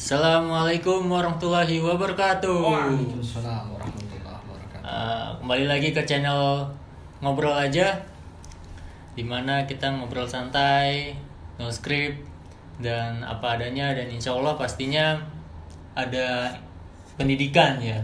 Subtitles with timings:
[0.00, 2.56] Assalamualaikum warahmatullahi wabarakatuh.
[2.56, 4.80] Waalaikumsalam warahmatullahi wabarakatuh.
[4.80, 6.64] Uh, kembali lagi ke channel
[7.20, 8.00] ngobrol aja,
[9.12, 11.12] di mana kita ngobrol santai,
[11.60, 12.16] no script
[12.80, 15.20] dan apa adanya dan insya Allah pastinya
[15.92, 16.48] ada
[17.20, 18.00] pendidikan ya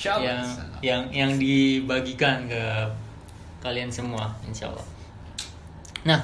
[0.00, 0.40] yang
[0.80, 2.64] yang yang dibagikan ke
[3.60, 4.88] kalian semua insya Allah.
[6.08, 6.20] Nah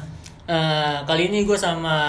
[0.48, 2.00] eh, kali ini gue sama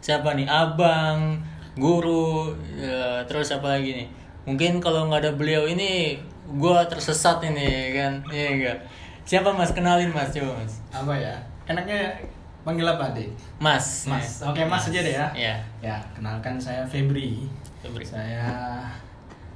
[0.00, 1.44] siapa nih abang,
[1.74, 4.08] guru, eh, terus apa lagi nih?
[4.44, 8.78] Mungkin kalau nggak ada beliau ini gue tersesat ini kan, iya enggak?
[9.24, 10.74] Siapa mas kenalin mas coba mas.
[10.92, 11.32] Apa ya?
[11.64, 12.12] Enaknya
[12.60, 13.32] panggil apa, Dek?
[13.56, 14.04] Mas.
[14.04, 14.44] Mas.
[14.44, 14.52] ya.
[14.52, 15.28] Oke, Mas aja deh ya.
[15.32, 15.56] Iya.
[15.80, 17.48] Ya, kenalkan saya Febri.
[17.80, 18.04] Febri.
[18.04, 18.84] Saya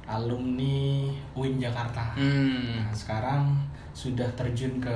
[0.09, 1.05] alumni
[1.37, 2.17] UIN Jakarta.
[2.17, 2.81] Hmm.
[2.81, 3.53] Nah, sekarang
[3.93, 4.95] sudah terjun ke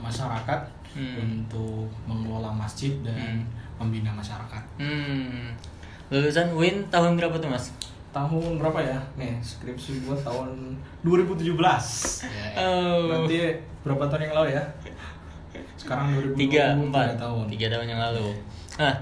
[0.00, 0.60] masyarakat
[0.94, 1.20] Hmm.
[1.20, 3.44] untuk mengelola masjid dan Hmm.
[3.76, 4.62] membina masyarakat.
[4.78, 5.50] Hmm.
[6.14, 7.74] Lulusan Win tahun berapa tuh mas?
[8.14, 9.02] Tahun berapa ya?
[9.18, 11.42] Nih, skripsi gua tahun 2017.
[12.54, 12.54] Ya.
[12.54, 13.10] Oh.
[13.10, 14.62] Berarti berapa tahun yang lalu ya?
[15.74, 17.44] Sekarang 2020 Tiga, empat, tahun.
[17.50, 18.30] tiga tahun yang lalu.
[18.78, 18.94] Nah,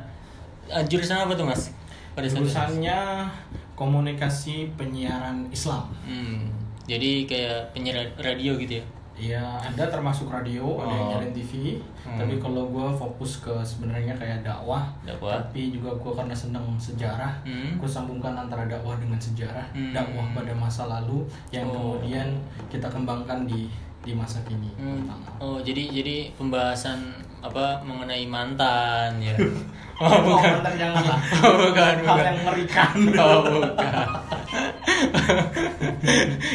[0.72, 1.69] eh, jurusan apa tuh mas?
[2.16, 2.24] Pada?
[2.32, 3.28] Jurusannya
[3.76, 5.92] komunikasi penyiaran Islam.
[6.08, 6.48] Hmm.
[6.88, 8.84] Jadi kayak penyiar radio gitu ya?
[9.12, 11.10] Ya, ada termasuk radio, ada yang Oh.
[11.14, 11.77] nyalin TV.
[12.00, 12.16] Hmm.
[12.16, 14.88] Tapi kalau gua fokus ke sebenarnya kayak dakwah.
[15.02, 15.36] Dakwah.
[15.38, 17.77] Tapi juga gua karena senang sejarah, Hmm.
[17.77, 19.92] gua sambungkan antara dakwah dengan sejarah, Hmm.
[19.92, 22.00] dakwah pada masa lalu yang Oh.
[22.00, 22.34] kemudian
[22.66, 23.69] kita kembangkan di
[24.02, 24.66] di masa kini.
[24.74, 25.06] Hmm.
[25.38, 26.98] Oh, jadi jadi pembahasan
[27.38, 29.36] apa mengenai mantan ya?
[29.94, 30.50] Oh, Oh, bukan.
[30.58, 32.94] mantan yang Oh, bukan, hal yang mengerikan.
[33.22, 33.94] Oh, bukan.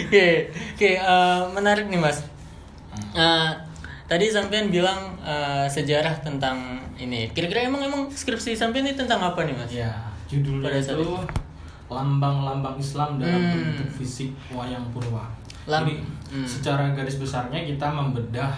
[0.03, 0.27] Oke,
[0.75, 2.19] oke, eh, menarik nih mas.
[3.13, 3.49] Eh,
[4.05, 6.57] tadi sampean bilang eh, sejarah tentang
[6.95, 7.29] ini.
[7.29, 9.69] Kira-kira emang emang skripsi sampean ini tentang apa nih mas?
[9.69, 9.91] Ya,
[10.25, 11.13] judulnya Pada saat itu
[11.87, 13.53] lambang-lambang Islam dalam Hmm.
[13.63, 15.23] bentuk fisik wayang purwa.
[15.65, 15.95] Lam- Jadi
[16.33, 16.47] hmm.
[16.47, 18.51] secara garis besarnya kita membedah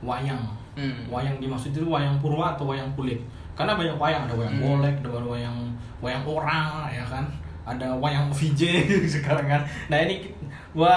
[0.00, 0.40] wayang.
[0.76, 1.08] Hmm.
[1.08, 3.16] Wayang dimaksud itu wayang purwa atau wayang kulit.
[3.56, 4.64] Karena banyak wayang, ada wayang Hmm.
[4.76, 5.58] golek, ada wayang
[5.98, 7.24] wayang orang, ya kan.
[7.64, 8.84] Ada wayang VJ
[9.16, 9.62] sekarang kan.
[9.88, 10.28] Nah ini
[10.70, 10.92] gua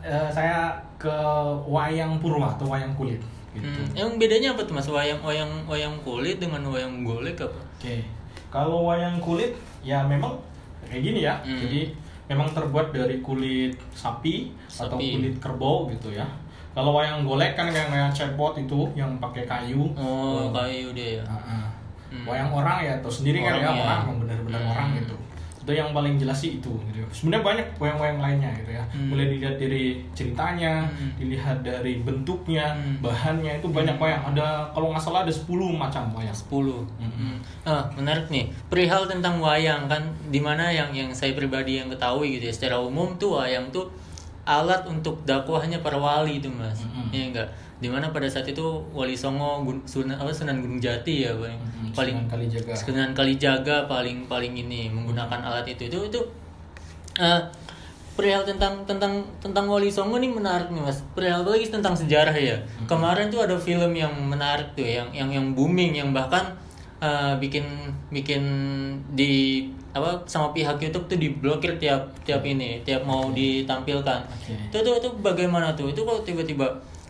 [0.00, 1.16] eh, saya ke
[1.64, 3.22] wayang purwa atau wayang kulit
[3.54, 3.64] gitu.
[3.64, 3.96] Hmm.
[3.96, 4.86] Emang bedanya apa tuh mas?
[4.86, 7.58] Wayang wayang wayang kulit dengan wayang golek apa?
[7.78, 8.02] Oke,
[8.50, 10.34] kalau wayang kulit ya memang
[10.84, 11.38] kayak gini ya.
[11.40, 11.58] Hmm.
[11.62, 11.94] Jadi
[12.28, 15.16] memang terbuat dari kulit sapi, atau Sapi.
[15.16, 16.26] kulit kerbau gitu ya.
[16.76, 19.88] Kalau wayang golek kan yang kayak cepot itu yang pakai kayu.
[19.96, 21.24] Oh, kayu deh ya.
[21.24, 21.66] Ah, ah.
[22.08, 22.24] Hmm.
[22.24, 23.82] Wayang orang ya, atau sendiri kan Orang ya ya.
[23.84, 24.70] orang, yang benar-benar Hmm.
[24.72, 25.16] orang gitu.
[25.68, 26.72] Itu yang paling jelas sih itu.
[26.88, 27.04] Gitu.
[27.12, 28.80] Sebenarnya banyak wayang-wayang lainnya gitu ya.
[28.88, 29.12] Hmm.
[29.12, 31.12] Mulai dilihat dari ceritanya, Hmm.
[31.20, 33.04] dilihat dari bentuknya, Hmm.
[33.04, 34.04] bahannya itu banyak Hmm.
[34.08, 34.22] wayang.
[34.32, 36.32] Ada kalau nggak salah ada 10 macam wayang.
[36.32, 37.36] 10 Mm-mm.
[37.68, 38.48] Ah, menarik nih.
[38.72, 40.00] Perihal tentang wayang kan
[40.32, 43.92] di mana yang yang saya pribadi yang ketahui gitu ya secara umum tuh wayang tuh
[44.48, 46.80] alat untuk dakwahnya para wali itu mas.
[46.80, 47.12] Mm-mm.
[47.12, 47.48] Iya enggak.
[47.78, 51.58] Di mana pada saat itu Wali Songo Gun, Sunan apa Sunan Gunung Jati ya paling
[51.62, 52.72] Mm-mm, paling Sunan Kalijaga.
[52.74, 55.86] Sunan Kalijaga paling paling ini menggunakan alat itu.
[55.86, 56.20] Itu itu
[57.22, 57.40] eh,
[58.18, 61.06] perihal tentang tentang tentang Wali Songo nih menarik nih mas.
[61.14, 62.58] Perihal lagi tentang sejarah ya.
[62.90, 66.58] Kemarin tuh ada film yang menarik tuh yang yang yang booming yang bahkan
[66.98, 67.62] eh, bikin
[68.10, 68.42] bikin
[69.14, 69.62] di
[69.94, 74.20] apa sama pihak YouTube tuh diblokir tiap tiap ini tiap mau ditampilkan.
[74.26, 74.54] Oke.
[74.70, 75.90] itu tuh itu bagaimana tuh?
[75.94, 76.66] Itu kalau tiba-tiba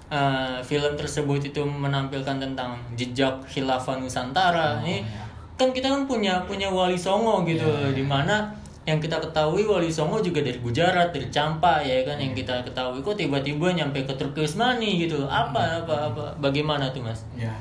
[0.09, 5.25] eh, film tersebut itu menampilkan tentang jejak khilafah Nusantara Oh, ini ya.
[5.55, 7.93] kan kita kan punya punya Wali Songo gitu Ya, ya.
[7.93, 8.49] di mana
[8.83, 12.41] yang kita ketahui Wali Songo juga dari Gujarat dari Campa ya kan yang Iya.
[12.41, 17.53] kita ketahui kok tiba-tiba nyampe ke Turkismani gitu apa apa apa bagaimana tuh mas Ya,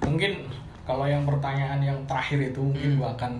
[0.00, 0.50] mungkin
[0.82, 2.98] kalau yang pertanyaan yang terakhir itu mungkin Hmm.
[2.98, 3.32] gua akan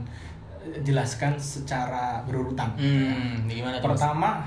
[0.62, 2.70] eh, jelaskan secara berurutan.
[2.74, 4.46] hmm gimana tuh Pertama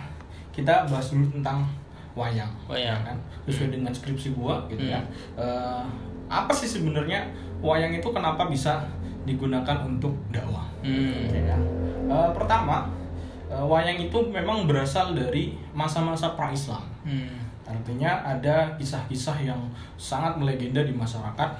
[0.50, 1.68] kita bahas dulu tentang
[2.17, 2.97] wayang, Wayang.
[2.97, 3.17] ya kan?
[3.45, 4.91] Sesuai dengan skripsi gua gitu Hmm.
[4.91, 5.01] ya.
[5.38, 5.83] Eh,
[6.28, 7.23] apa sih sebenarnya
[7.59, 8.81] wayang itu kenapa bisa
[9.23, 10.66] digunakan untuk dakwah?
[10.81, 11.23] Hmm.
[11.23, 11.57] Oke ya.
[12.07, 12.89] Eh, pertama,
[13.45, 16.81] eh, wayang itu memang berasal dari masa-masa pra-Islam.
[17.03, 17.45] hmm.
[17.63, 19.59] Artinya ada kisah-kisah yang
[19.94, 21.51] sangat melegenda di masyarakat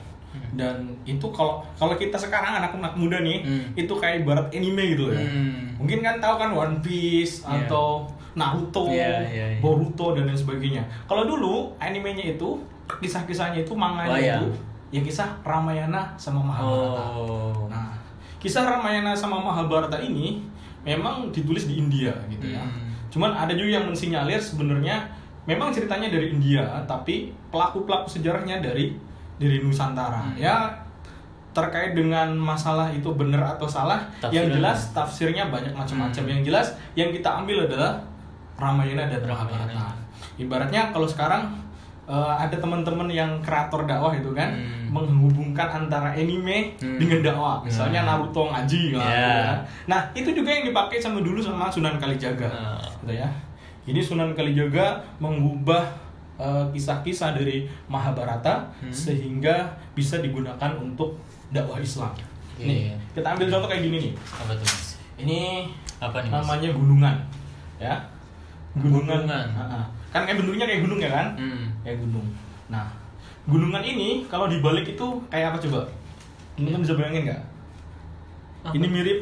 [0.54, 3.68] dan itu kalau kalau kita sekarang anak-anak muda nih Hmm.
[3.74, 5.20] itu kayak ibarat anime gitu ya.
[5.20, 5.76] Hmm.
[5.76, 7.66] Mungkin kan tahu kan One Piece Iya.
[7.66, 9.60] atau Naruto, Iya, iya, iya.
[9.60, 10.86] Boruto dan lain sebagainya.
[11.10, 14.42] Kalau dulu animenya itu kisah-kisahnya itu manganya Wayang.
[14.46, 14.48] itu
[14.88, 17.04] ya kisah Ramayana sama Mahabharata.
[17.12, 17.92] oh Nah,
[18.40, 20.40] kisah Ramayana sama Mahabharata ini
[20.86, 22.64] memang ditulis di India gitu ya.
[22.64, 22.88] Hmm.
[23.12, 25.04] Cuman ada juga yang mensinyalir sebenarnya
[25.44, 28.96] memang ceritanya dari India, tapi pelaku-pelaku sejarahnya dari
[29.36, 30.32] dari Nusantara.
[30.32, 30.40] Hmm.
[30.40, 30.72] Ya
[31.52, 34.56] terkait dengan masalah itu benar atau salah, yang Tafsirannya.
[34.62, 36.22] jelas tafsirnya banyak macam-macam.
[36.22, 36.32] Hmm.
[36.38, 37.98] Yang jelas yang kita ambil adalah
[38.58, 39.22] Ramayana dan.
[39.24, 39.94] Mahabharata.
[40.36, 41.44] Ibaratnya kalau sekarang
[42.08, 44.88] eh, ada teman-teman yang kreator dakwah itu kan Hmm.
[44.96, 46.96] menghubungkan antara anime Hmm.
[46.96, 47.60] dengan dakwah.
[47.60, 48.24] Misalnya Hmm.
[48.24, 49.12] Naruto ngaji lah, Ya.
[49.12, 49.52] gitu ya.
[49.86, 52.48] Nah, itu juga yang dipakai sama dulu sama Sunan Kalijaga.
[52.48, 52.80] Ah.
[53.04, 53.28] Gitu ya.
[53.84, 55.84] Jadi Sunan Kalijaga mengubah
[56.38, 58.88] eh, kisah-kisah dari Mahabharata Hmm.
[58.88, 61.18] sehingga bisa digunakan untuk
[61.50, 62.14] dakwah Islam.
[62.56, 62.82] Iya, Nih,
[63.12, 64.14] kita ambil contoh kayak gini nih.
[64.38, 64.96] Apa tuh mas?
[65.18, 65.66] Ini
[65.98, 66.40] Apa nih mas?
[66.40, 67.16] namanya gunungan,
[67.78, 67.98] ya.
[68.82, 69.26] Gunungan.
[69.26, 69.48] Gunungan.
[70.08, 71.28] Kan kayak bentuknya kayak gunung ya kan?
[71.36, 71.64] Hmm.
[71.84, 72.28] Kayak gunung.
[72.68, 72.86] Nah,
[73.46, 75.82] gunungan ini kalau dibalik itu kayak apa coba?
[76.56, 77.42] Teman-teman bisa bayangin nggak?
[78.74, 79.20] Ini mirip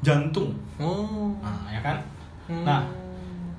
[0.00, 0.56] jantung.
[0.80, 1.30] Oh.
[1.38, 1.96] Nah, ya kan?
[2.48, 2.64] Hmm.
[2.64, 2.80] Nah,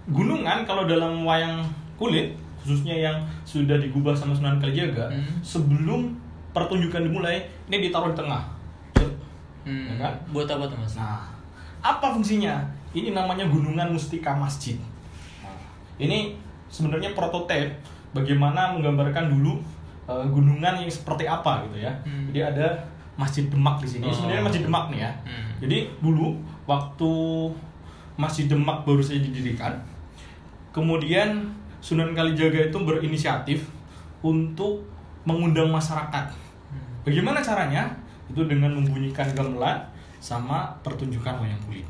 [0.09, 1.61] gunungan kalau dalam wayang
[1.95, 5.41] kulit khususnya yang sudah digubah sama Sunan Kalijaga Hmm.
[5.41, 6.13] sebelum
[6.51, 8.43] pertunjukan dimulai ini ditaruh di tengah.
[9.63, 9.85] Hmm.
[9.87, 10.13] Ya kan?
[10.33, 10.97] Buat apa tuh mas?
[10.97, 11.29] Nah,
[11.79, 12.57] apa fungsinya?
[12.91, 14.75] Ini namanya gunungan mustika masjid.
[16.01, 16.33] Ini
[16.65, 17.77] sebenarnya prototipe
[18.11, 19.61] bagaimana menggambarkan dulu
[20.09, 21.93] eh, gunungan yang seperti apa gitu ya.
[22.01, 22.33] Hmm.
[22.33, 22.67] Jadi ada
[23.19, 24.09] Masjid Demak di sini.
[24.09, 24.13] Oh.
[24.15, 25.11] Sebenarnya Masjid Demak nih ya.
[25.27, 25.49] Hmm.
[25.61, 27.11] Jadi dulu waktu
[28.17, 29.77] Masjid Demak baru saja didirikan,
[30.73, 33.65] kemudian Sunan Kalijaga itu berinisiatif
[34.21, 34.85] untuk
[35.25, 36.25] mengundang masyarakat.
[36.29, 37.05] Hmm.
[37.05, 37.89] Bagaimana caranya?
[38.29, 39.81] Itu dengan membunyikan gamelan
[40.21, 41.83] sama pertunjukan wayang kulit.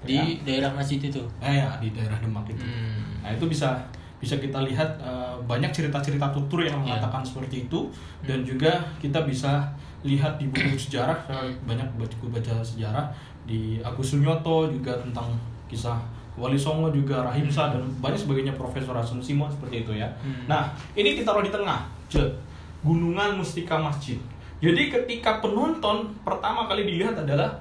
[0.00, 0.24] Di Ya.
[0.42, 1.20] daerah masjid itu.
[1.38, 2.64] Eh, ya, di daerah Demak itu.
[2.64, 3.20] Hmm.
[3.20, 3.76] Nah, itu bisa
[4.16, 6.96] bisa kita lihat eh, banyak cerita-cerita tutur yang Ya.
[6.96, 7.88] mengatakan seperti itu
[8.22, 9.68] dan juga kita bisa
[10.00, 11.16] lihat di buku sejarah
[11.64, 13.04] banyak baca baca sejarah
[13.44, 15.28] di Agus Sunyoto juga tentang
[15.68, 16.00] kisah
[16.40, 20.08] Wali Songo juga Rahim Shah dan banyak sebagainya Profesor Hasan Simon seperti itu ya.
[20.24, 20.48] Hmm.
[20.48, 21.84] Nah, ini ditaruh di tengah.
[22.08, 22.32] Cet.
[22.80, 24.16] Gunungan Mustika Masjid.
[24.56, 27.52] Jadi ketika penonton pertama kali dilihat adalah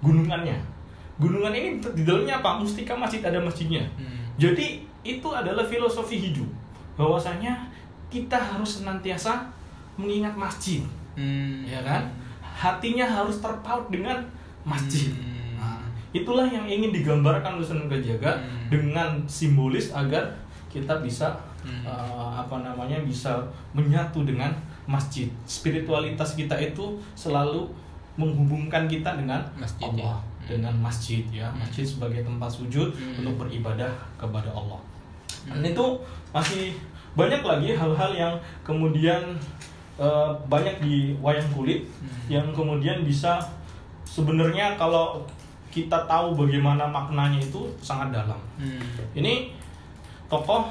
[0.00, 0.56] gunungannya.
[1.18, 2.58] Gunungan ini di dalamnya apa?
[2.58, 3.86] Mustika Masjid ada masjidnya.
[3.94, 4.26] Hmm.
[4.34, 6.48] Jadi itu adalah filosofi hidup
[6.98, 7.70] bahwasanya
[8.10, 9.46] kita harus senantiasa
[9.94, 10.82] mengingat masjid,
[11.14, 11.62] Hmm.
[11.62, 12.10] ya kan?
[12.42, 14.18] Hatinya harus terpaut dengan
[14.66, 15.10] masjid.
[15.14, 15.58] Hmm.
[15.58, 18.70] Nah, itulah yang ingin digambarkan oleh Sunan Kalijaga Hmm.
[18.70, 20.34] dengan simbolis agar
[20.70, 21.30] kita bisa
[21.62, 21.86] Hmm.
[21.86, 23.38] eh, apa namanya bisa
[23.72, 24.50] menyatu dengan
[24.84, 25.30] masjid.
[25.46, 27.70] Spiritualitas kita itu selalu
[28.14, 30.33] menghubungkan kita dengan Masjid, Allah, ya.
[30.44, 31.48] Dengan masjid ya.
[31.48, 31.60] Hmm.
[31.60, 33.24] Masjid sebagai tempat sujud Hmm.
[33.24, 34.80] untuk beribadah kepada Allah.
[35.48, 35.60] Hmm.
[35.60, 35.86] Dan itu
[36.30, 36.76] masih
[37.14, 39.36] banyak lagi hal-hal yang kemudian
[39.94, 42.26] eh, banyak di wayang kulit Hmm.
[42.26, 43.38] yang kemudian bisa
[44.02, 45.22] sebenarnya kalau
[45.70, 48.38] kita tahu bagaimana maknanya itu sangat dalam.
[48.58, 48.82] Hmm.
[49.14, 49.54] Ini
[50.26, 50.66] tokoh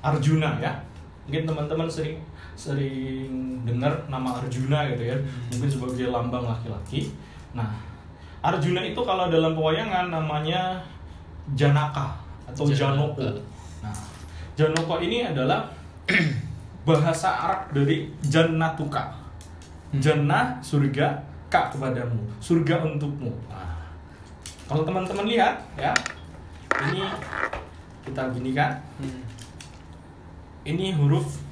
[0.00, 0.72] Arjuna ya.
[1.24, 2.20] Mungkin teman-teman sering
[2.56, 5.16] sering dengar nama Arjuna gitu ya.
[5.16, 5.56] Hmm.
[5.56, 7.08] Mungkin sebagai lambang laki-laki.
[7.56, 7.72] Nah,
[8.40, 10.80] Arjuna itu kalau dalam pewayangan namanya
[11.52, 12.16] Janaka
[12.48, 12.64] atau.
[12.72, 13.20] Janoko.
[13.84, 13.92] Nah,
[14.56, 15.68] Janoko ini adalah
[16.88, 19.12] bahasa Arab dari Jannatuka.
[19.92, 20.00] Hmm.
[20.00, 21.20] Jannah surga,
[21.50, 23.28] ka kepadamu, surga untukmu.
[23.50, 23.76] Nah,
[24.70, 25.90] kalau teman-teman lihat ya,
[26.88, 27.02] ini
[28.06, 29.20] kita gini kan, Hmm.
[30.62, 31.42] ini huruf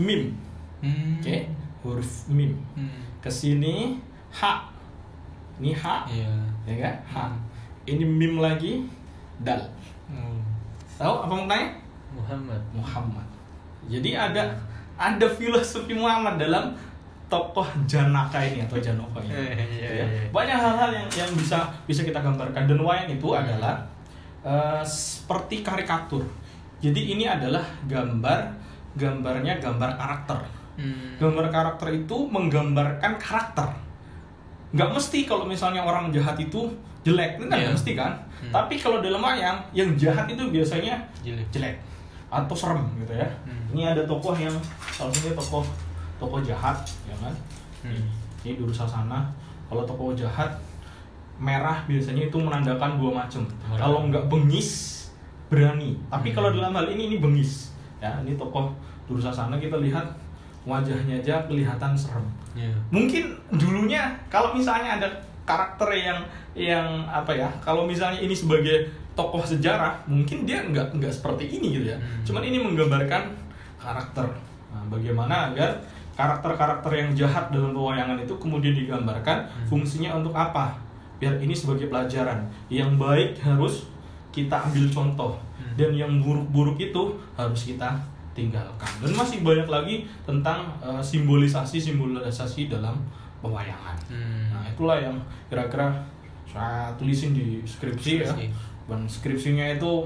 [0.00, 0.32] mim,
[0.80, 1.20] Hmm.
[1.20, 1.36] oke,
[1.84, 2.56] huruf mim.
[2.74, 3.04] Hmm.
[3.20, 4.00] Ke sini
[4.34, 4.64] ha,
[5.62, 6.30] ini ha, Iya.
[6.66, 7.24] ya kan, ha.
[7.30, 7.38] Hmm.
[7.84, 8.84] Ini mim lagi,
[9.44, 9.60] dal.
[10.08, 10.40] Hmm.
[10.96, 11.68] Tahu apa maknanya?
[12.14, 12.60] Muhammad.
[12.72, 13.26] Muhammad.
[13.90, 14.54] Jadi ada
[14.94, 16.72] ada filosofi Muhammad dalam
[17.26, 19.34] tokoh Janaka ini atau Janoko ini.
[19.34, 20.06] Iya, iya, ya.
[20.06, 20.24] iya.
[20.30, 23.82] Banyak hal-hal yang yang bisa bisa kita gambarkan dan wayang itu adalah
[24.46, 26.22] eh, seperti karikatur.
[26.78, 28.54] Jadi ini adalah gambar
[28.94, 30.38] gambarnya gambar karakter.
[30.78, 31.18] Hmm.
[31.18, 33.68] Gambar karakter itu menggambarkan karakter.
[34.74, 36.66] Nggak mesti kalau misalnya orang jahat itu
[37.06, 38.12] jelek, itu kan nggak mesti kan.
[38.42, 38.50] Hmm.
[38.50, 41.46] Tapi kalau dalam wayang yang jahat itu biasanya Jelek.
[41.54, 41.76] jelek
[42.26, 43.28] atau serem gitu ya.
[43.46, 43.70] Hmm.
[43.70, 44.52] Ini ada tokoh yang
[44.90, 45.62] salah satunya tokoh
[46.18, 46.74] tokoh jahat
[47.06, 47.34] ya kan.
[47.86, 48.10] Hmm.
[48.42, 49.30] Ini Dursasana.
[49.70, 50.50] Kalau tokoh jahat
[51.34, 53.42] merah biasanya itu menandakan dua macam.
[53.74, 54.90] Kalau nggak bengis
[55.46, 55.94] berani.
[56.10, 56.36] Tapi Hmm.
[56.36, 57.70] kalau dalam hal ini ini bengis.
[58.02, 58.74] Ya, ini tokoh
[59.06, 60.04] Dursasana kita lihat
[60.64, 62.24] wajahnya aja kelihatan serem.
[62.54, 62.70] Iya.
[62.90, 65.08] Mungkin dulunya kalau misalnya ada
[65.44, 66.18] karakter yang
[66.54, 71.78] yang apa ya kalau misalnya ini sebagai tokoh sejarah mungkin dia nggak nggak seperti ini
[71.78, 72.22] gitu ya Hmm.
[72.24, 73.22] cuman ini menggambarkan
[73.76, 74.26] karakter
[74.72, 75.76] nah, bagaimana agar
[76.14, 79.66] karakter-karakter yang jahat dalam pewayangan itu kemudian digambarkan Hmm.
[79.68, 80.78] fungsinya untuk apa
[81.18, 83.84] biar ini sebagai pelajaran yang baik harus
[84.30, 85.74] kita ambil contoh Hmm.
[85.76, 87.02] dan yang buruk-buruk itu
[87.36, 87.90] harus kita
[88.34, 92.98] tinggalkan dan masih banyak lagi tentang eh, simbolisasi simbolisasi dalam
[93.38, 93.96] pewayangan.
[94.10, 94.50] Hmm.
[94.50, 95.14] Nah itulah yang
[95.46, 95.94] kira-kira
[96.50, 98.28] saya tulisin di skripsi ya.
[98.30, 98.46] Skripsi.
[98.84, 100.04] Dan skripsinya itu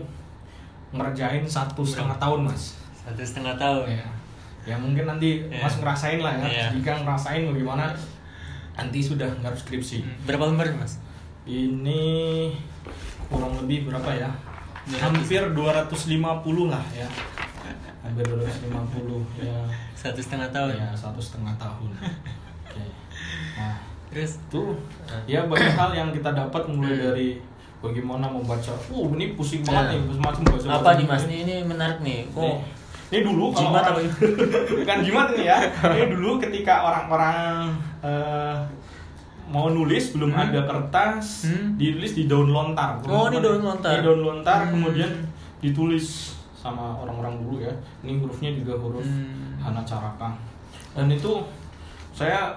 [0.94, 2.78] ngerjain satu setengah tahun mas.
[2.94, 3.84] Satu setengah tahun.
[3.90, 4.06] Ya,
[4.64, 5.64] ya mungkin nanti Iya.
[5.64, 6.46] mas ngerasain lah ya.
[6.48, 6.66] Iya.
[6.78, 7.92] Jika ngerasain bagaimana
[8.78, 10.04] nanti sudah ngarep skripsi.
[10.04, 10.14] Hmm.
[10.28, 11.00] Berapa lembar mas?
[11.48, 12.00] Ini
[13.28, 14.30] kurang lebih berapa ya?
[14.88, 14.98] Iya.
[15.04, 17.08] Hampir 250 lah ya.
[17.98, 19.58] Hampir 250 ya.
[19.92, 20.70] Satu setengah tahun.
[20.72, 21.90] Ya satu setengah tahun.
[22.64, 22.84] Oke.
[23.54, 23.76] Nah
[24.08, 24.62] Terus itu
[25.26, 27.28] ya banyak hal yang kita dapat mulai dari
[27.78, 28.72] bagaimana membaca.
[28.88, 29.92] Uh ini pusing banget Ya.
[29.94, 30.66] nih semacam baca.
[30.72, 31.22] apa nih mas?
[31.24, 32.24] Ini, ini menarik nih.
[32.32, 32.56] Kok
[33.08, 34.16] ini dulu kalau jimat orang-
[34.80, 35.58] bukan jimat ini ya.
[35.92, 37.36] Ini dulu ketika orang-orang
[38.00, 38.56] eh,
[39.46, 40.40] mau nulis belum Hmm.
[40.42, 41.76] ada kertas, Hmm.
[41.76, 43.00] ditulis di daun lontar.
[43.02, 43.92] Oh, ini daun lontar.
[43.92, 44.72] Di daun lontar Hmm.
[44.72, 45.12] kemudian
[45.58, 46.37] ditulis
[46.68, 47.72] sama orang-orang dulu ya.
[48.00, 49.56] Ini hurufnya juga huruf Hmm.
[49.58, 50.30] Hana Caraka.
[50.92, 51.32] Dan itu
[52.10, 52.52] saya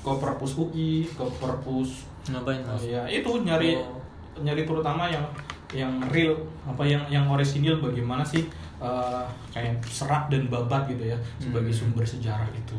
[0.00, 2.84] ke perpus UI, ke perpus Ngapain mas?
[2.84, 3.96] ya itu nyari Oh.
[4.38, 5.24] nyari terutama yang
[5.70, 6.32] yang real
[6.64, 8.42] apa yang yang orisinil bagaimana sih
[8.80, 11.80] eh, kayak serat dan babat gitu ya sebagai Hmm.
[11.84, 12.76] sumber sejarah itu.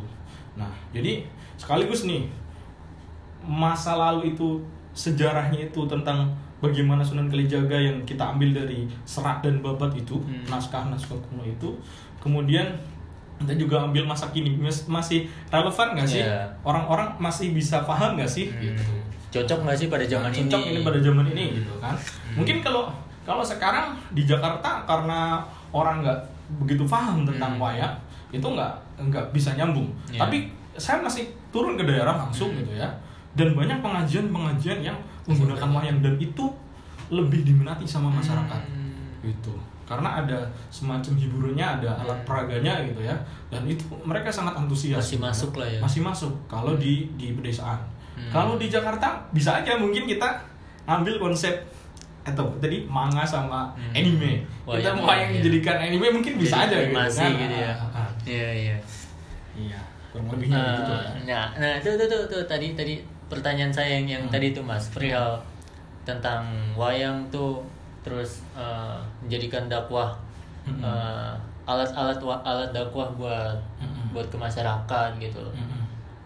[0.57, 1.21] Nah jadi
[1.55, 2.25] sekaligus nih
[3.41, 4.61] masa lalu itu
[4.93, 6.29] sejarahnya itu tentang
[6.61, 10.45] bagaimana Sunan Kalijaga yang kita ambil dari serat dan babat itu Hmm.
[10.47, 11.69] naskah-naskah kuno itu
[12.17, 12.69] kemudian
[13.35, 16.45] kita juga ambil masa kini Mas- masih relevan nggak sih Iya.
[16.61, 18.61] orang-orang masih bisa paham nggak sih Hmm.
[18.63, 18.93] gitu
[19.31, 20.43] Cocok nggak sih pada zaman Nah, ini?
[20.45, 22.35] cocok ini pada zaman ini gitu kan Hmm.
[22.37, 25.41] mungkin kalau kalau sekarang di Jakarta karena
[25.71, 26.19] orang nggak
[26.59, 27.63] begitu paham tentang Hmm.
[27.63, 27.95] wayang
[28.29, 30.21] itu nggak nggak bisa nyambung Iya.
[30.21, 30.37] tapi
[30.73, 32.59] saya masih turun ke daerah langsung Hmm.
[32.59, 32.87] gitu ya
[33.33, 36.45] dan banyak pengajian-pengajian yang menggunakan wayang dan itu
[37.07, 39.19] lebih diminati sama masyarakat Hmm.
[39.21, 39.51] gitu
[39.83, 42.25] karena ada semacam hiburannya ada alat Hmm.
[42.25, 43.15] peraganya gitu ya
[43.47, 45.79] dan itu mereka sangat antusias Masih gitu masuk lah ya.
[45.79, 47.79] masih masuk kalau di di pedesaan
[48.11, 48.31] Hmm.
[48.31, 50.27] kalau di Jakarta bisa aja mungkin kita
[50.85, 51.51] ambil konsep
[52.21, 53.91] atau tadi manga sama Hmm.
[53.93, 55.39] anime kita Wayang, mau yang iya.
[55.39, 57.73] dijadikan anime mungkin bisa aja Jadi gitu animasi kan gitu ya.
[57.73, 58.09] Ah, ah.
[58.23, 58.77] Iya iya.
[59.53, 59.79] iya
[60.11, 62.95] kurang lebihnya Nah, gitu ya nah, nah itu tuh, tuh, tuh tadi tadi
[63.31, 64.33] pertanyaan saya yang, yang Hmm.
[64.33, 65.39] tadi tuh mas perihal
[66.03, 66.43] tentang
[66.75, 67.63] wayang tuh
[68.01, 70.11] terus eh, menjadikan dakwah
[70.61, 70.83] Mm-mm.
[70.83, 71.33] eh,
[71.63, 74.11] alat-alat alat dakwah buat Mm-mm.
[74.11, 75.39] buat ke masyarakat gitu.
[75.47, 75.81] Mm-mm.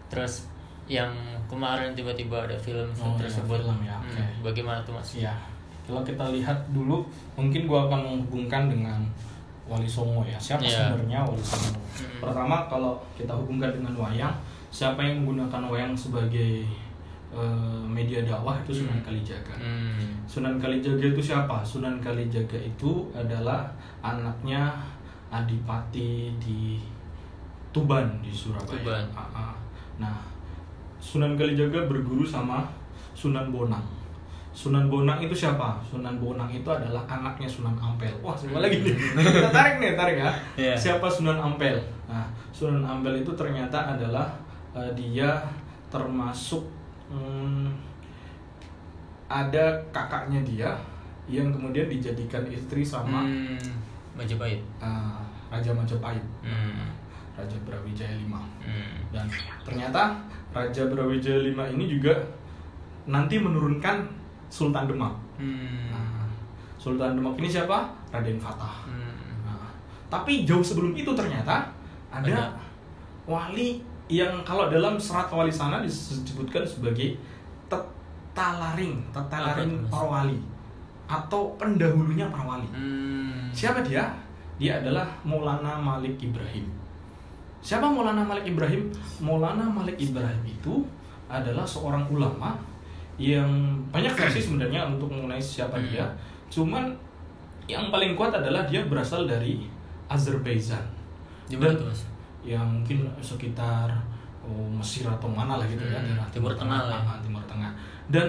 [0.08, 0.48] Terus
[0.86, 1.12] yang
[1.46, 3.58] kemarin tiba-tiba ada film Oh, iya, tersebut.
[3.60, 4.22] film ya, Hmm, oke.
[4.42, 5.14] Bagaimana tuh mas?
[5.14, 5.34] Iya,
[5.84, 8.98] kalau kita lihat dulu, mungkin gua akan menghubungkan dengan
[9.64, 10.38] Wali Songo ya.
[10.38, 10.94] Siapa Iya.
[10.94, 11.74] sebenarnya Wali Songo?
[11.74, 12.18] Mm.
[12.20, 14.34] Pertama, kalau kita hubungkan dengan wayang,
[14.68, 16.62] siapa yang menggunakan wayang sebagai
[17.36, 19.54] eh, media dakwah itu Sunan Kalijaga.
[19.60, 20.24] Hmm.
[20.24, 21.60] Sunan Kalijaga itu siapa?
[21.60, 23.68] Sunan Kalijaga itu adalah
[24.00, 24.72] anaknya
[25.28, 26.80] Adipati di
[27.74, 28.72] Tuban di Surabaya.
[28.72, 29.04] Tuban.
[29.12, 29.54] Ah, ah.
[30.00, 30.16] Nah,
[30.96, 32.64] Sunan Kalijaga berguru sama
[33.12, 33.84] Sunan Bonang.
[34.56, 35.76] Sunan Bonang itu siapa?
[35.84, 38.08] Sunan Bonang itu adalah anaknya Sunan Ampel.
[38.24, 38.96] Wah, semua lagi nih.
[39.36, 40.30] Kita tarik nih, tarik ya.
[40.56, 40.74] Iya.
[40.74, 41.76] Siapa Sunan Ampel?
[42.08, 42.24] Nah,
[42.56, 44.32] Sunan Ampel itu ternyata adalah
[44.72, 45.44] eh, dia
[45.92, 46.75] termasuk
[47.08, 47.68] hmm,
[49.26, 50.70] ada kakaknya dia
[51.26, 53.58] yang kemudian dijadikan istri sama Hmm.
[54.14, 54.62] Majapahit.
[54.80, 56.88] eh, Raja Majapahit, Hmm.
[57.36, 58.32] Raja Brawijaya V.
[58.32, 58.96] Hmm.
[59.12, 59.26] Dan
[59.62, 60.16] ternyata
[60.50, 62.14] Raja Brawijaya V ini juga
[63.04, 64.08] nanti menurunkan
[64.48, 65.12] Sultan Demak.
[65.36, 65.90] Hmm.
[65.90, 66.24] Nah,
[66.76, 67.90] Sultan Demak ini siapa?
[68.08, 68.86] Raden Fatah.
[68.88, 69.44] Hmm.
[69.44, 69.68] Nah,
[70.08, 71.66] tapi jauh sebelum itu ternyata
[72.08, 72.56] ada, Ada.
[73.26, 77.18] wali yang kalau dalam serat wali sana disebutkan sebagai
[77.66, 80.38] tetalaring, tetalaring para wali
[81.06, 82.68] atau pendahulunya para wali.
[82.70, 83.50] Hmm.
[83.50, 84.06] Siapa dia?
[84.58, 86.66] Dia adalah Maulana Malik Ibrahim.
[87.60, 88.88] Siapa Maulana Malik Ibrahim?
[89.18, 90.86] Maulana Malik Ibrahim itu
[91.26, 92.54] adalah seorang ulama
[93.18, 93.48] yang
[93.90, 95.86] banyak versi sebenarnya untuk mengenai siapa Hmm.
[95.88, 96.06] dia.
[96.46, 96.94] Cuman
[97.66, 99.66] yang paling kuat adalah dia berasal dari
[100.06, 100.84] Azerbaijan.
[101.50, 102.00] Di mana Dan- mas?
[102.46, 103.90] Yang mungkin sekitar
[104.40, 107.10] oh, Mesir atau mana lah gitu ya Hmm, daerah Timur Tengah lah ya.
[107.10, 107.72] Ah, Timur Tengah
[108.06, 108.28] dan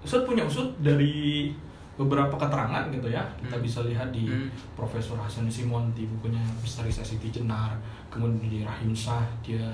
[0.00, 1.52] Ustadz punya usut dari
[1.94, 3.62] beberapa keterangan gitu ya kita Hmm.
[3.62, 4.48] bisa lihat di Hmm.
[4.72, 7.76] Profesor Hasan Simon di bukunya Misterisasi di Jenar
[8.08, 9.68] kemudian di Rahim Shah dia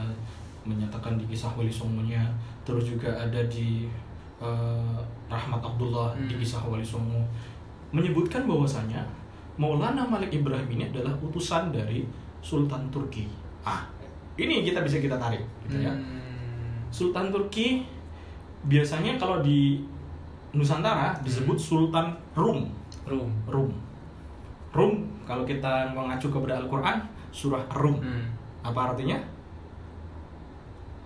[0.63, 2.27] menyatakan di kisah Wali Songonya
[2.63, 3.87] terus juga ada di
[4.37, 6.41] eh, Rahmat Abdullah di Hmm.
[6.43, 7.23] kisah Wali Songo
[7.89, 9.01] menyebutkan bahwasanya
[9.57, 12.05] Maulana Malik Ibrahim ini adalah utusan dari
[12.43, 13.25] Sultan Turki.
[13.67, 13.83] Ah,
[14.39, 15.91] ini kita bisa kita tarik, gitu ya.
[15.91, 16.79] Hmm.
[16.89, 17.83] Sultan Turki
[18.65, 19.83] biasanya kalau di
[20.55, 22.71] Nusantara disebut Sultan Rum.
[23.05, 23.29] Rum.
[23.51, 23.71] Rum.
[24.71, 24.93] Rum
[25.27, 27.03] kalau kita mengacu kepada Al-Qur'an
[27.35, 27.99] surah Rum.
[27.99, 28.25] Hmm.
[28.63, 29.19] Apa artinya?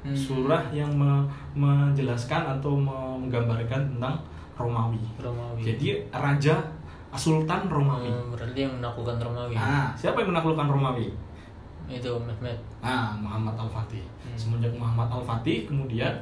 [0.00, 0.17] Hmm.
[0.17, 4.17] surah yang me- menjelaskan atau me- menggambarkan tentang
[4.57, 5.00] Romawi.
[5.21, 5.61] Romawi.
[5.61, 6.57] Jadi raja
[7.12, 8.09] Sultan Romawi.
[8.09, 9.52] Hmm, berarti yang menaklukkan Romawi.
[9.52, 11.12] Nah, siapa yang menaklukkan Romawi?
[11.91, 12.55] Itu Mehmet.
[12.79, 14.07] Nah, Muhammad Al-Fatih.
[14.23, 14.39] Hmm.
[14.39, 16.15] Semenjak Muhammad Al-Fatih kemudian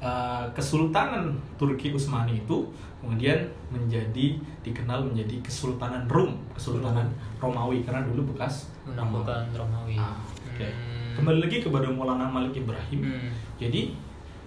[0.00, 2.64] eh, Kesultanan Turki Utsmani itu
[3.04, 3.36] kemudian
[3.68, 8.72] menjadi dikenal menjadi Kesultanan Rum, Kesultanan Romawi karena dulu bekas.
[8.88, 10.00] Menaklukkan Romawi.
[10.00, 10.16] Ah,
[10.48, 10.64] oke.
[10.64, 11.20] Hmm.
[11.20, 13.04] Kembali lagi kepada Maulana Malik Ibrahim.
[13.04, 13.28] Hmm.
[13.60, 13.92] Jadi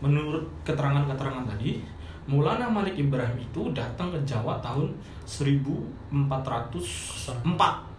[0.01, 1.77] menurut keterangan-keterangan tadi,
[2.27, 4.91] Maulana Malik Ibrahim itu datang ke Jawa tahun
[5.23, 6.11] 1404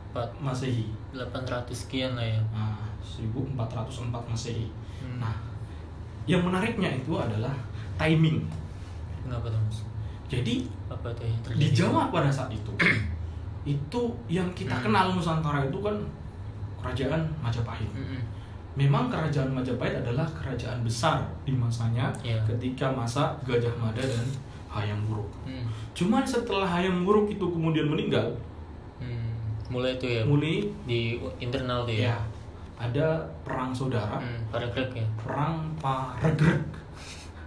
[0.09, 0.29] Empat.
[0.39, 0.89] Masehi.
[1.13, 2.41] 800 sekian lah ya.
[2.51, 4.67] Nah, 1404 Masehi.
[4.99, 5.21] Hmm.
[5.21, 5.35] Nah,
[6.25, 7.53] yang menariknya itu adalah
[7.97, 8.45] timing.
[9.23, 9.79] Kenapa tuh mas?
[10.29, 11.61] Jadi Apa tuh yang terjadi?
[11.61, 12.73] di Jawa pada saat itu,
[13.67, 14.85] itu yang kita Hmm.
[14.85, 15.97] kenal Nusantara itu kan
[16.79, 17.89] kerajaan Majapahit.
[17.91, 18.21] Mm-mm.
[18.75, 22.39] Memang kerajaan Majapahit adalah kerajaan besar di masanya Iya.
[22.47, 24.25] ketika masa Gajah Mada dan
[24.69, 25.27] Hayam Wuruk.
[25.43, 25.65] Hmm.
[25.93, 28.29] Cuman setelah Hayam Wuruk itu kemudian meninggal,
[28.99, 29.35] Hmm.
[29.69, 30.23] Mulai itu ya.
[30.23, 31.01] mulai Di
[31.39, 32.11] internal tuh ya.
[32.11, 32.17] ya
[32.79, 33.07] ada
[33.43, 34.39] perang saudara, Hmm.
[34.49, 35.07] Parekrek ya.
[35.17, 36.63] perang Paregrek.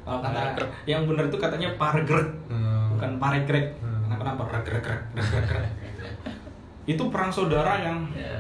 [0.02, 0.70] Kalau kata Paregrek.
[0.86, 2.92] yang benar itu katanya Paregrek, Hmm.
[2.92, 3.68] bukan Paregrek.
[3.80, 4.04] Hmm.
[4.12, 4.84] Kenapa kenapa Regrek
[5.16, 5.66] Regrek
[6.86, 8.36] Itu perang saudara yang Ya.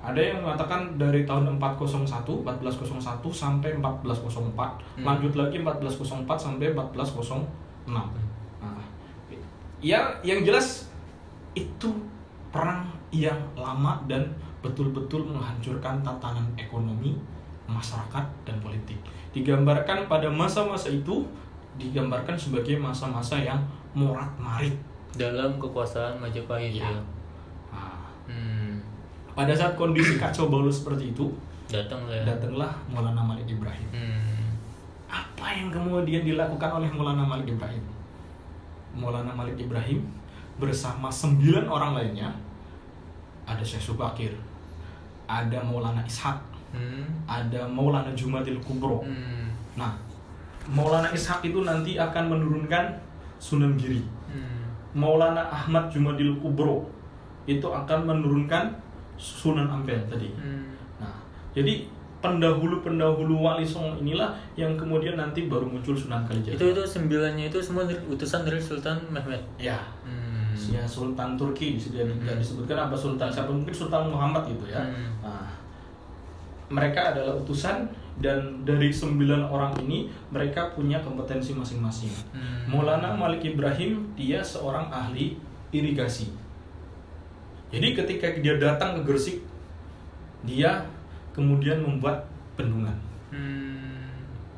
[0.00, 4.78] ada yang mengatakan dari tahun 401, 1401 sampai 1404.
[4.94, 5.02] Hmm.
[5.02, 7.50] Lanjut lagi 1404 sampai 1406.
[7.86, 8.06] Nah,
[9.78, 10.88] ya yang jelas
[11.52, 11.90] itu
[12.48, 14.22] perang yang lama dan
[14.60, 17.18] betul-betul menghancurkan tatanan ekonomi,
[17.66, 18.98] masyarakat dan politik.
[19.30, 21.26] Digambarkan pada masa-masa itu
[21.74, 23.58] digambarkan sebagai masa-masa yang
[23.94, 24.74] morat-marit.
[25.10, 26.86] Dalam kekuasaan Majapahit Iya.
[26.86, 27.00] ya.
[27.74, 28.78] Nah, Hmm.
[29.34, 31.26] pada saat kondisi kacau balau seperti itu,
[31.66, 32.24] Datang lah ya.
[32.30, 33.90] datanglah Maulana Malik Ibrahim.
[33.90, 34.54] Hmm.
[35.10, 37.82] Apa yang kemudian dilakukan oleh Maulana Malik Ibrahim?
[38.94, 40.06] Maulana Malik Ibrahim
[40.58, 42.30] bersama sembilan orang lainnya
[43.50, 44.30] ada Syekh Subakir,
[45.26, 46.38] ada Maulana Ishak,
[46.70, 47.02] Hmm.
[47.26, 49.02] ada Maulana Jumadil Kubro.
[49.02, 49.50] Hmm.
[49.74, 49.90] Nah,
[50.70, 52.94] Maulana Ishak itu nanti akan menurunkan
[53.42, 53.98] Sunan Giri.
[54.30, 54.70] Hmm.
[54.94, 56.86] Maulana Ahmad Jumadil Kubro
[57.50, 58.70] itu akan menurunkan
[59.18, 60.30] Sunan Ampel tadi.
[60.38, 60.70] Hmm.
[61.02, 61.10] Nah,
[61.50, 66.54] jadi pendahulu-pendahulu Wali Songo inilah yang kemudian nanti baru muncul Sunan Kalijaga.
[66.54, 69.42] Itu itu sembilannya itu semua utusan dari Sultan Mehmet.
[69.58, 70.29] Ya, Hmm.
[70.68, 74.84] Ya Sultan Turki sudah tidak disebutkan apa Sultan siapa mungkin Sultan Muhammad gitu ya.
[74.84, 75.16] Hmm.
[75.24, 75.48] Nah,
[76.70, 77.88] mereka adalah utusan
[78.20, 82.12] dan dari sembilan orang ini mereka punya kompetensi masing-masing.
[82.36, 82.68] Hmm.
[82.68, 85.40] Maulana Malik Ibrahim dia seorang ahli
[85.72, 86.28] irigasi.
[87.70, 89.38] Jadi ketika dia datang ke Gresik,
[90.42, 90.84] dia
[91.32, 92.26] kemudian membuat
[92.58, 92.94] bendungan.
[93.30, 93.80] Hmm.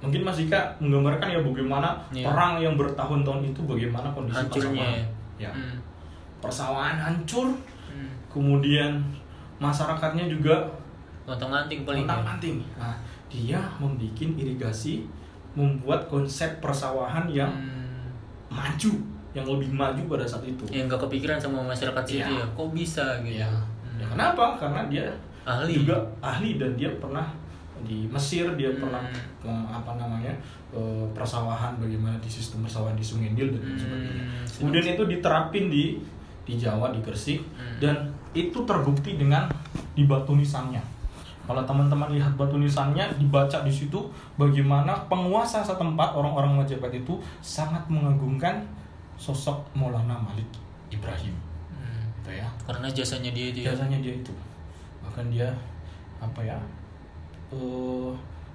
[0.02, 2.26] Mungkin Mas Dika menggambarkan ya bagaimana Iya.
[2.26, 5.06] perang yang bertahun-tahun itu bagaimana kondisi Hancurnya ya.
[5.38, 5.50] Ya.
[5.54, 5.78] Hmm.
[6.42, 7.54] Persawahan hancur,
[7.86, 8.10] Hmm.
[8.26, 8.98] kemudian
[9.56, 10.66] masyarakatnya juga
[11.22, 12.10] Lontang-lanting paling ya.
[12.10, 12.56] Pontang-panting.
[12.74, 12.98] Nah,
[13.30, 15.06] dia membuat irigasi,
[15.54, 18.10] membuat konsep persawahan yang Hmm.
[18.50, 18.90] maju,
[19.30, 20.66] yang lebih maju pada saat itu.
[20.68, 22.42] yang nggak kepikiran sama masyarakat situ Iya.
[22.42, 23.46] ya kok bisa gitu Ya.
[23.48, 24.02] Hmm.
[24.02, 24.58] Ya, kenapa?
[24.58, 25.06] Karena dia
[25.42, 27.30] ahli juga ahli dan dia pernah
[27.82, 28.82] di Mesir dia Hmm.
[28.82, 29.02] pernah
[29.72, 30.34] apa namanya
[30.70, 33.78] eh, persawahan bagaimana di sistem persawahan di Sungai Nil dan Hmm.
[33.78, 34.24] sebagainya.
[34.58, 35.84] Kemudian itu diterapin di
[36.42, 37.78] di Jawa di Gresik Hmm.
[37.78, 37.96] dan
[38.32, 39.46] itu terbukti dengan
[39.92, 40.80] di batu nisannya.
[41.42, 43.98] Kalau teman-teman lihat batu nisannya dibaca di situ
[44.34, 48.62] bagaimana penguasa setempat orang-orang Majapahit itu sangat mengagungkan
[49.18, 50.46] sosok Maulana Malik
[50.88, 51.34] Ibrahim
[51.70, 52.06] Hmm.
[52.22, 54.32] gitu ya karena jasanya dia itu ya biasanya dia itu
[55.02, 55.50] bahkan dia
[56.18, 56.58] apa ya
[57.52, 58.10] eh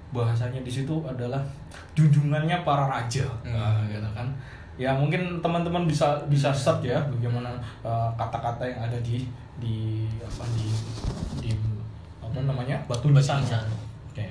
[0.08, 1.44] bahasanya di situ adalah
[1.92, 3.52] junjungannya para raja Hmm.
[3.52, 4.24] Nah, gitu kan
[4.78, 7.50] ya mungkin teman-teman bisa bisa search ya bagaimana
[7.82, 9.26] eh, kata-kata yang ada di
[9.58, 10.70] di apa di
[11.42, 11.50] di
[12.22, 12.78] apa namanya?
[12.86, 13.42] Batu nisan.
[13.42, 14.26] oke.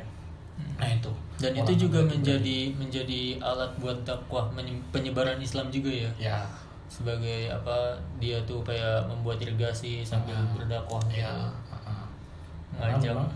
[0.79, 1.11] Nah itu.
[1.37, 4.49] Dan Orang itu juga menjadi menjadi alat buat dakwah
[4.89, 6.09] penyebaran Islam juga ya?
[6.17, 6.39] Ya.
[6.87, 11.75] Sebagai apa dia tuh kayak membuat irigasi sambil Ah, berdakwah ya gitu.
[11.85, 12.07] ah.
[12.79, 13.11] Ngajak.
[13.13, 13.27] memang,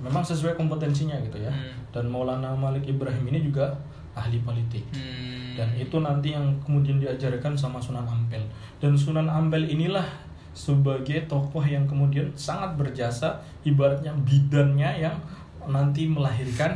[0.00, 1.52] memang sesuai kompetensinya gitu ya.
[1.52, 1.76] Hmm.
[1.90, 3.66] dan Maulana Malik Ibrahim ini juga
[4.12, 5.54] ahli politik Hmm.
[5.54, 8.42] dan itu nanti yang kemudian diajarkan sama Sunan Ampel
[8.76, 10.04] dan Sunan Ampel inilah
[10.50, 15.14] sebagai tokoh yang kemudian sangat berjasa ibaratnya bidannya yang
[15.62, 16.74] nanti melahirkan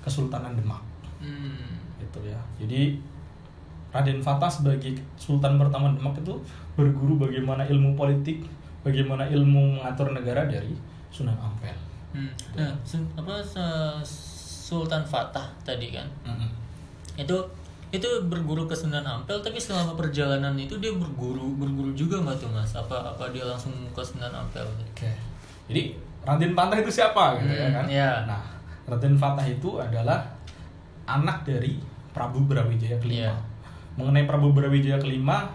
[0.00, 0.78] Kesultanan Demak
[1.18, 1.82] Hmm.
[1.98, 2.94] gitu ya jadi
[3.88, 6.34] Raden Fatah sebagai Sultan pertama Demak itu
[6.72, 8.46] berguru bagaimana ilmu politik
[8.80, 10.72] bagaimana ilmu mengatur negara dari
[11.08, 11.74] Sunan Ampel
[12.08, 12.32] Hmm.
[12.54, 13.36] Nah, se- apa
[14.02, 16.48] Sultan Fatah tadi kan Mm-mm.
[17.16, 17.36] Itu
[17.88, 22.50] itu berguru ke Sunan Ampel tapi selama perjalanan itu dia berguru berguru juga nggak tuh
[22.50, 25.08] mas apa apa dia langsung ke Sunan Ampel Oke.
[25.66, 27.84] Jadi Raden Fatah itu siapa gitu ya Hmm, kan?
[27.86, 28.10] iya.
[28.24, 28.42] Nah,
[28.84, 30.20] Raden Fatah itu adalah
[31.06, 33.24] anak dari Prabu Brawijaya kelima.
[33.24, 33.34] Iya.
[33.94, 35.48] Mengenai Prabu Brawijaya kelima,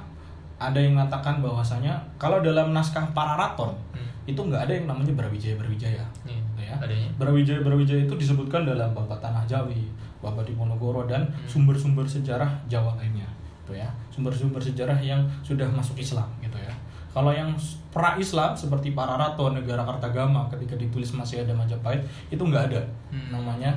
[0.57, 4.09] ada yang mengatakan bahwasanya kalau dalam naskah Pararaton Hmm.
[4.25, 6.05] itu nggak ada yang namanya Brawijaya Brawijaya.
[6.23, 6.73] Nih, Ya.
[6.75, 9.85] adanya Brawijaya Brawijaya itu disebutkan dalam Bapak Tanah Jawi,
[10.23, 11.43] Bapak Diponegoro dan Hmm.
[11.45, 13.27] sumber-sumber sejarah Jawa lainnya,
[13.61, 13.91] gitu ya.
[14.09, 16.71] Sumber-sumber sejarah yang sudah masuk Islam, gitu ya.
[17.11, 17.53] Kalau yang
[17.91, 22.81] pra Islam seperti Pararaton, Negara Kartagama ketika ditulis masih ada Majapahit itu nggak ada
[23.11, 23.29] Hmm.
[23.29, 23.75] namanya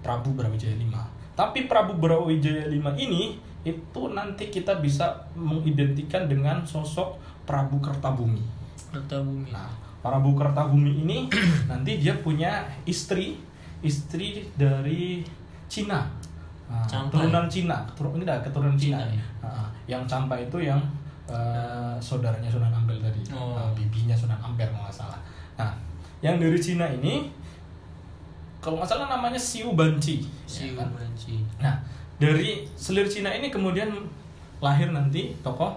[0.00, 0.94] Prabu Brawijaya V.
[1.34, 8.40] Tapi Prabu Brawijaya V ini itu nanti kita bisa mengidentikan dengan sosok Prabu Kertabumi.
[8.88, 9.68] Kertabumi Nah,
[10.00, 11.28] Prabu Kertabumi ini
[11.70, 13.36] nanti dia punya istri,
[13.80, 15.24] istri dari
[15.74, 16.00] Cina.
[16.70, 19.02] Nah, keturunan Cina, keturunan ini dah keturunan Cina.
[19.02, 19.24] Cina, ya.
[19.42, 20.78] Nah, yang Campai itu yang
[21.26, 23.58] eh, saudaranya Sunan Ampel tadi, Oh.
[23.58, 25.18] Nah, bibinya Sunan Ampel kalau nggak salah.
[25.58, 25.74] Nah,
[26.22, 27.28] yang dari Cina ini
[28.62, 30.24] kalau nggak salah namanya Siu Banci.
[30.48, 30.88] si ya kan?
[30.94, 31.74] Banci Nah,
[32.16, 33.90] dari selir Cina ini kemudian
[34.64, 35.76] lahir nanti tokoh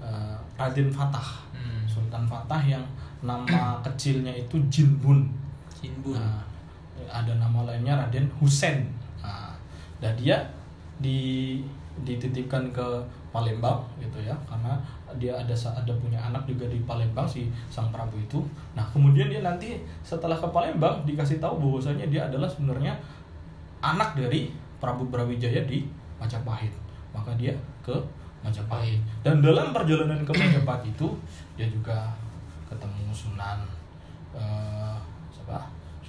[0.00, 1.44] eh, Raden Fatah.
[1.52, 1.84] hmm.
[1.84, 2.80] Sultan Fatah yang
[3.20, 5.28] nama kecilnya itu Jinbun.
[5.68, 6.40] Sinbun Nah,
[7.12, 8.88] ada nama lainnya Raden Husen.
[10.02, 10.36] Nah, dan dia
[10.98, 11.58] di
[12.02, 12.86] dititipkan ke
[13.30, 14.76] Palembang gitu ya karena
[15.20, 18.40] dia ada ada punya anak juga di Palembang si sang Prabu itu.
[18.74, 22.96] Nah, kemudian dia nanti setelah ke Palembang dikasih tahu bahwasanya dia adalah sebenarnya
[23.84, 24.50] anak dari
[24.82, 25.86] Prabu Brawijaya di
[26.18, 26.72] Majapahit.
[27.14, 27.52] Maka dia
[27.84, 27.94] ke
[28.42, 28.98] Majapahit.
[29.22, 31.08] Dan dalam perjalanan ke Majapahit itu
[31.54, 32.10] dia juga
[32.66, 33.81] ketemu Sunan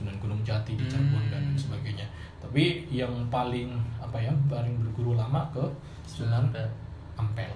[0.03, 1.55] Sunan Gunung Jati di Cirebon dan Hmm.
[1.55, 2.03] sebagainya.
[2.37, 4.35] Tapi yang paling apa ya?
[4.45, 5.63] paling berguru lama ke
[6.03, 6.67] Sunan Ampel.
[7.15, 7.51] Ampel.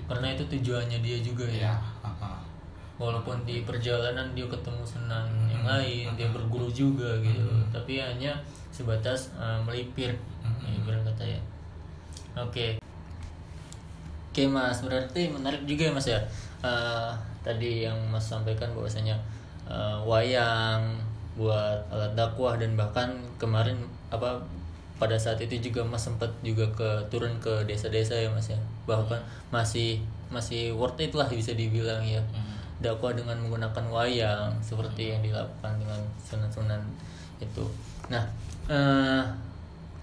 [0.00, 2.40] karena itu tujuannya dia juga Ya, ya ah,
[2.96, 5.70] walaupun di perjalanan dia ketemu Sunan yang Hmm.
[5.76, 7.68] lain dia berguru juga gitu Hmm.
[7.68, 8.32] tapi hanya
[8.70, 10.56] sebatas uh, melipir Hmm.
[10.64, 11.40] melipir kata ya
[12.34, 12.80] oke
[14.30, 16.20] oke mas berarti menarik juga ya mas ya
[16.60, 17.08] Uh,
[17.40, 19.16] tadi yang mas sampaikan bahwasanya
[19.64, 20.92] uh, wayang
[21.38, 23.76] buat alat dakwah dan bahkan kemarin
[24.10, 24.40] apa
[25.00, 29.16] pada saat itu juga mas sempat juga ke turun ke desa-desa ya mas ya bahkan
[29.48, 32.56] masih masih worth it lah bisa dibilang ya Hmm.
[32.80, 36.80] dakwah dengan menggunakan wayang seperti yang dilakukan dengan sunan-sunan
[37.36, 37.64] itu.
[38.08, 38.24] Nah,
[38.68, 39.20] eh,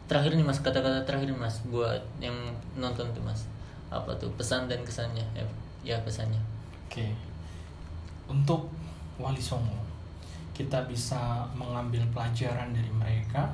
[0.06, 2.34] terakhir nih mas kata-kata terakhir nih, mas buat yang
[2.78, 3.50] nonton tuh mas
[3.90, 5.46] apa tuh pesan dan kesannya ya,
[5.82, 6.38] ya pesannya.
[6.86, 7.10] Oke.
[8.28, 8.70] Untuk
[9.18, 9.74] Wali Songo,
[10.58, 13.46] kita bisa mengambil pelajaran dari mereka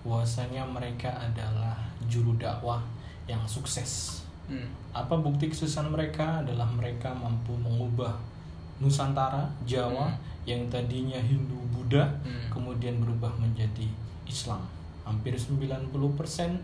[0.00, 1.76] bahwasanya mereka adalah
[2.08, 2.80] juru dakwah
[3.28, 4.24] yang sukses.
[4.48, 4.64] Hmm.
[4.96, 8.16] Apa bukti kesuksesan mereka adalah mereka mampu mengubah
[8.80, 10.20] Nusantara, Jawa Hmm.
[10.48, 12.48] yang tadinya Hindu Buddha Hmm.
[12.48, 13.88] kemudian berubah menjadi
[14.24, 14.64] Islam.
[15.04, 16.56] Hampir 90%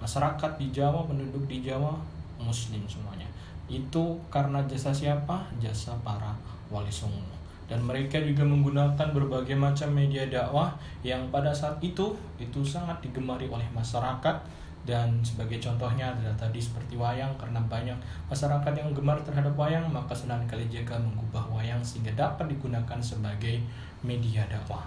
[0.00, 1.96] masyarakat di Jawa, penduduk di Jawa
[2.40, 3.28] muslim semuanya.
[3.68, 5.48] Itu karena jasa siapa?
[5.56, 6.36] Jasa para
[6.72, 7.39] wali songo.
[7.70, 10.74] Dan mereka juga menggunakan berbagai macam media dakwah
[11.06, 12.10] yang pada saat itu
[12.42, 14.42] itu sangat digemari oleh masyarakat
[14.88, 17.94] dan sebagai contohnya adalah tadi seperti wayang karena banyak
[18.32, 23.60] masyarakat yang gemar terhadap wayang maka Sunan Kalijaga mengubah wayang sehingga dapat digunakan sebagai
[24.00, 24.82] media dakwah.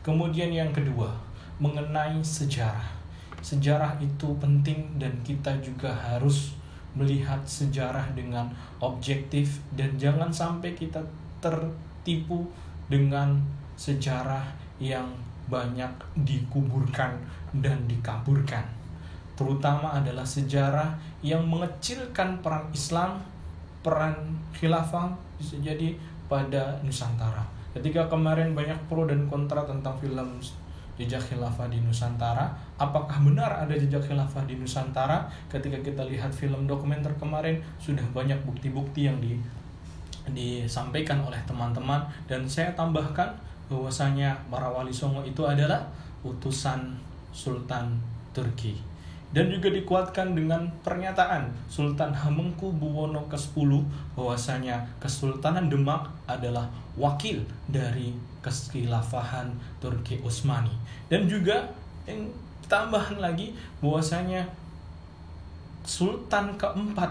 [0.00, 1.12] Kemudian yang kedua,
[1.60, 2.96] mengenai sejarah.
[3.44, 6.56] Sejarah itu penting dan kita juga harus
[6.96, 8.48] melihat sejarah dengan
[8.80, 10.98] objektif dan jangan sampai kita
[12.06, 12.46] tertipu
[12.86, 13.34] dengan
[13.74, 14.46] sejarah
[14.78, 15.10] yang
[15.50, 15.90] banyak
[16.22, 17.18] dikuburkan
[17.58, 18.62] dan dikaburkan.
[19.34, 20.94] Terutama adalah sejarah
[21.26, 23.18] yang mengecilkan peran Islam,
[23.82, 25.98] peran khilafah bisa jadi
[26.30, 27.42] pada Nusantara.
[27.74, 30.38] Ketika kemarin banyak pro dan kontra tentang film
[30.94, 35.26] jejak khilafah di Nusantara, apakah benar ada jejak khilafah di Nusantara?
[35.50, 39.36] Ketika kita lihat film dokumenter kemarin, sudah banyak bukti-bukti yang di,
[40.32, 42.02] disampaikan oleh teman-teman.
[42.26, 43.30] Dan saya tambahkan
[43.66, 45.82] bahwasanya para wali songo itu adalah
[46.22, 46.94] utusan
[47.30, 47.98] Sultan
[48.34, 48.78] Turki.
[49.34, 53.68] Dan juga dikuatkan dengan pernyataan Sultan Hamengkubuwono ke-10
[54.14, 59.50] bahwasanya Kesultanan Demak adalah wakil dari kekhilafahan
[59.82, 60.72] Turki Utsmani.
[61.10, 61.68] Dan juga
[62.06, 62.30] yang
[62.70, 64.46] tambahan lagi bahwasanya
[65.82, 67.10] Sultan keempat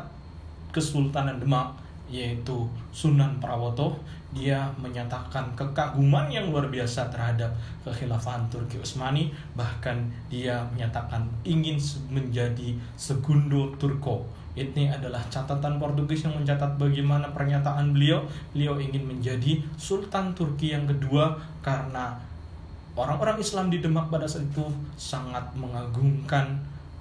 [0.72, 3.98] Kesultanan Demak yaitu Sunan Prawoto.
[4.36, 7.56] Dia menyatakan kekaguman yang luar biasa terhadap
[7.88, 9.32] kekhilafahan Turki Utsmani.
[9.56, 9.96] Bahkan
[10.28, 11.80] dia menyatakan ingin
[12.12, 14.28] menjadi segundo Turko.
[14.56, 18.24] Ini adalah catatan Portugis yang mencatat bagaimana pernyataan beliau.
[18.56, 22.16] Beliau ingin menjadi Sultan Turki yang kedua karena
[22.96, 24.64] orang-orang Islam di Demak pada saat itu
[24.96, 26.56] sangat mengagungkan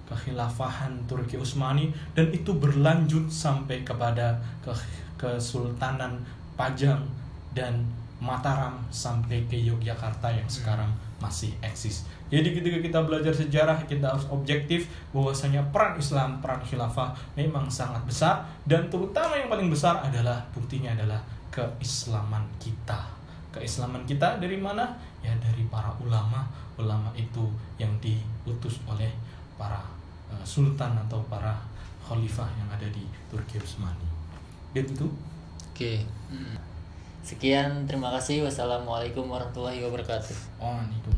[0.04, 4.72] kekhilafahan Turki Utsmani dan itu berlanjut sampai kepada ke
[5.16, 6.20] Kesultanan
[6.54, 7.00] Pajang
[7.56, 7.84] dan
[8.24, 10.88] Mataram sampai ke Yogyakarta yang sekarang
[11.20, 12.08] masih eksis.
[12.32, 18.00] Jadi ketika kita belajar sejarah kita harus objektif bahwasanya peran Islam, peran khilafah memang sangat
[18.08, 21.20] besar dan terutama yang paling besar adalah buktinya adalah
[21.52, 22.96] keislaman kita.
[23.54, 24.98] Keislaman kita dari mana?
[25.22, 26.42] Ya dari para ulama.
[26.74, 27.46] Ulama itu
[27.78, 29.14] yang diutus oleh
[29.54, 29.78] para
[30.34, 31.54] uh, sultan atau para
[32.02, 34.04] khalifah yang ada di Turki Utsmani.
[34.74, 35.06] Gitu.
[35.70, 36.02] Oke.
[37.24, 38.44] Sekian, terima kasih.
[38.44, 40.60] Wassalamualaikum warahmatullahi wabarakatuh.
[40.60, 41.12] Oh, itu.